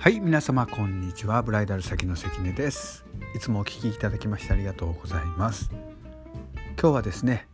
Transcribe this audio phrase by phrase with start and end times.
[0.00, 1.42] はい皆様こんにちは。
[1.42, 3.04] ブライダル先の関根です。
[3.34, 5.72] いつもお聞きいただきましてありがとうございます。
[6.80, 7.48] 今日はですね、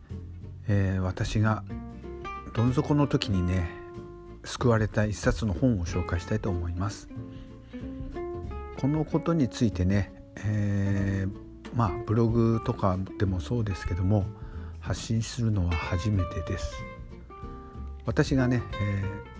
[0.67, 1.63] えー、私が
[2.53, 3.67] どん底の時にね
[4.43, 7.09] 救われた一冊の本を紹介したいと思います。
[8.79, 14.23] このことについてね、えー、まあブログとかでもそうですけども
[14.79, 16.75] 発信するのは初めてです。
[18.05, 19.34] 私がね、えー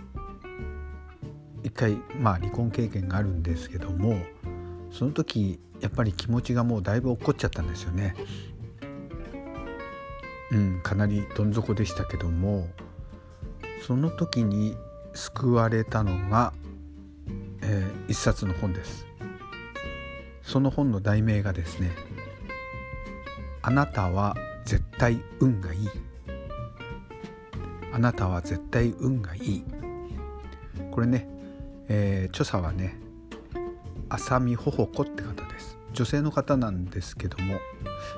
[1.76, 4.18] 回まあ離婚経験があるんですけども
[4.92, 8.16] その時やっぱり気持ちがもうだいぶ落っこっちゃったんですよね。
[10.52, 12.70] うん、かなりどん底でしたけども
[13.86, 14.78] その時に
[15.14, 16.54] 救われたのが、
[17.62, 19.06] えー、一冊の本です。
[20.44, 21.92] その本の題名がですね
[23.64, 25.90] 「あなたは絶対運がいい」
[27.92, 29.66] 「あなたは絶対運がいい」
[30.92, 31.35] これね
[31.88, 32.98] えー、著者はね
[34.10, 35.78] 浅見ほほこって方です。
[35.94, 37.60] 女性の方なんですけども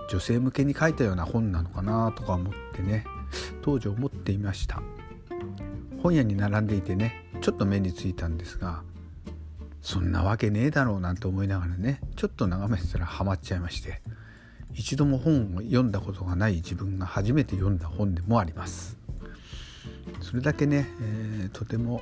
[0.10, 3.06] 女性向けに書いたような本なのかなとか思ってね
[3.62, 4.82] 当時思っていました。
[6.02, 8.84] 本屋に並んでいてねちょっと目についたんですが
[9.82, 14.02] そんなわけねえだろうなんて思いながらねちょっと眺めてたらハマっちゃいまして
[14.74, 18.98] 一度も本を読んだことがない自分が初めて読んだ本でもあります。
[20.22, 22.02] それだけね、えー、とても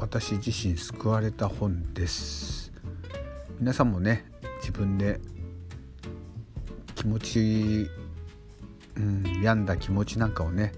[0.00, 2.72] 私自身救われた本です。
[3.58, 4.24] 皆さんもね
[4.60, 5.20] 自分で
[6.94, 7.90] 気持ち、
[8.96, 10.72] うん、病んだ気持ちなんかをね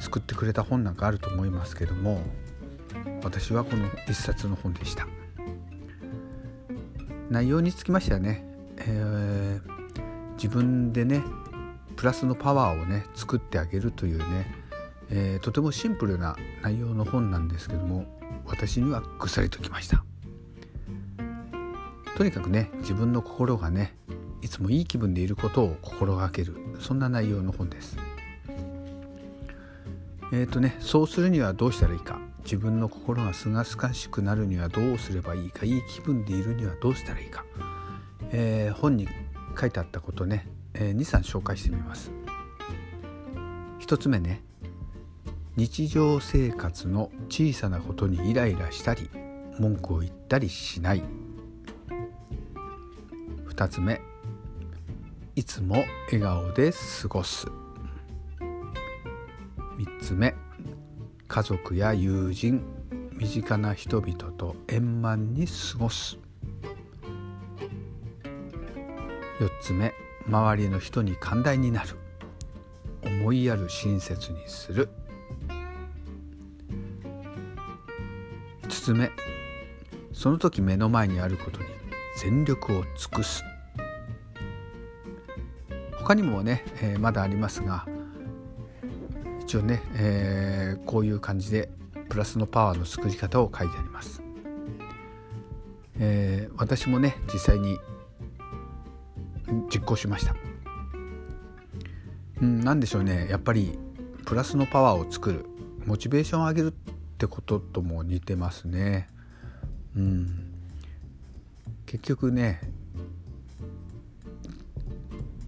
[0.00, 2.22] 救ってくれた本なんかあると思いますけども
[3.22, 5.06] 私はこの一冊の本でした。
[7.30, 8.44] 内容につきましてはね、
[8.78, 11.22] えー、自分でね
[11.94, 14.59] プラスのパワーをね作ってあげるというね
[15.10, 18.06] えー、とてもシンプルな内容の本なんですけども
[18.46, 20.04] 私にはぐさりときました。
[22.16, 23.94] とにかくね自分の心がね
[24.42, 27.96] いつもいい気分でいることを心がけるそんな内容の本です。
[30.32, 32.20] えっ、ー、とねそうするにはどうしたらいいか。
[32.42, 35.66] 自分の心がすがすかしくなるにはどうすればいいか。
[35.66, 37.44] いい気分でいるにはどうしたらいいか、
[38.32, 39.08] えー、本に
[39.58, 42.10] 書いてあったことね、えー、23紹介してみます。
[43.80, 44.42] 1つ目ね
[45.56, 49.10] 日常生活の小さなことにイライラしたり
[49.58, 51.02] 文句を言ったりしない。
[53.48, 54.00] 2つ目。
[55.36, 56.72] いつも笑顔で
[57.02, 57.46] 過ごす。
[58.38, 60.34] 3つ目。
[61.28, 62.64] 家族や友人
[63.12, 66.16] 身近な人々と円満に過ごす。
[69.40, 69.92] 4つ目。
[70.26, 71.96] 周りの人に寛大になる。
[73.02, 74.88] 思いやる親切にする。
[78.80, 79.10] つ目
[80.12, 81.66] その時目の前にあることに
[82.20, 83.44] 全力を尽くす。
[85.98, 87.86] 他にもね、えー、まだありますが
[89.42, 91.70] 一応ね、えー、こういう感じで
[92.08, 94.22] プラスのパワーの作り方を書いてあります、
[95.98, 97.78] えー、私もね実際に
[99.72, 100.34] 実行しました。
[102.40, 103.28] うん、何でしょうね。
[103.28, 103.78] やっぱり
[104.24, 105.46] プラスのパワーを作る。
[105.86, 106.74] モチベーションを上げる
[107.20, 109.06] ってこととも似てますね。
[109.94, 110.54] うん、
[111.84, 112.62] 結局ね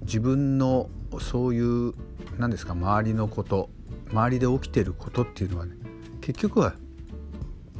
[0.02, 1.94] 自分のそういう
[2.38, 3.70] 何ですか周りのこと
[4.10, 5.76] 周りで起きてることっていうのはね
[6.20, 6.74] 結局は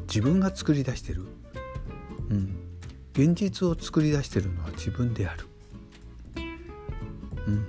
[0.06, 1.26] 自分が作り出してる、
[2.30, 2.56] うん、
[3.12, 5.46] 現実を作り出してるのは自分である、
[7.46, 7.66] うん、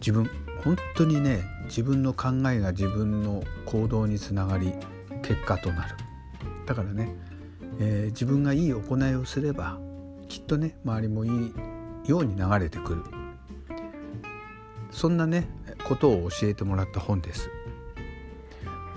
[0.00, 0.28] 自分
[0.62, 4.74] 本当にね自分の考えが自分の行動につながり
[5.22, 5.96] 結果となる。
[6.66, 7.14] だからね、
[7.78, 9.78] えー、自分がいい行いをすれば
[10.28, 11.52] きっとね周りもいい
[12.06, 13.02] ように流れてくる。
[14.90, 15.48] そんなね
[15.84, 17.50] ことを教えてもらった本です。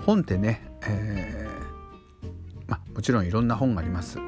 [0.04, 4.18] 本ってね、えー、まもちろんいろんな本があります。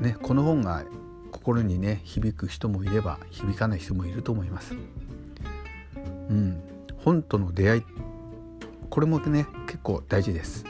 [0.00, 0.84] ねこの本が
[1.30, 4.74] 心にね響く人もいれば響かない人もいると思います。
[5.94, 6.62] うん
[7.04, 7.82] 本との出会い
[8.88, 10.64] これもね結構大事です。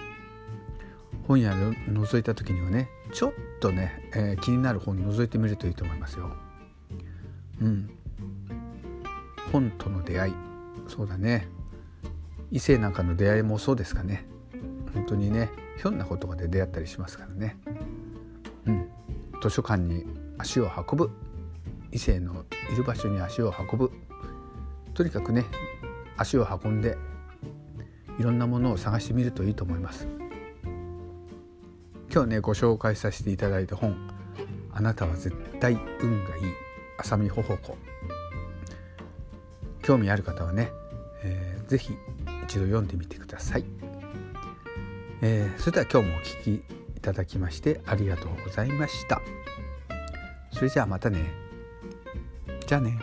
[1.30, 6.32] 本屋を覗いた時にはねちょっとね、えー、気になる本覗いてみるといいと思いますよ。
[7.60, 7.88] うん。
[9.52, 10.34] 本との出会い
[10.88, 11.46] そうだね
[12.50, 14.26] 異性なんかの出会いもそうですかね
[14.92, 17.56] 本当にねひょんなことがで出会ったりしますからね。
[18.66, 18.90] うん。
[19.40, 20.04] 図書館に
[20.36, 21.12] 足を運ぶ
[21.92, 23.92] 異性のいる場所に足を運ぶ
[24.94, 25.44] とにかくね
[26.16, 26.98] 足を運んで
[28.18, 30.08] いろんなものを探してみるといいと思います。
[32.12, 33.96] 今日ねご紹介させていただいた本
[34.72, 36.42] 「あなたは絶対運がいい」
[36.98, 37.78] 浅見ほほ子
[39.82, 40.70] 興味ある方はね、
[41.22, 41.94] えー、ぜひ
[42.44, 43.64] 一度読んでみてください、
[45.22, 46.54] えー、それでは今日もお聴き
[47.00, 49.22] いただきましてありがとうございました。
[50.52, 51.32] それじゃあまたね。
[52.66, 52.98] じゃあね。